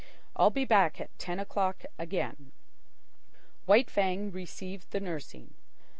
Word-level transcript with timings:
I'll 0.35 0.49
be 0.49 0.65
back 0.65 0.99
at 0.99 1.15
ten 1.19 1.39
o'clock 1.39 1.85
again." 1.99 2.53
White 3.67 3.91
Fang 3.91 4.31
received 4.31 4.89
the 4.89 4.99
nursing. 4.99 5.53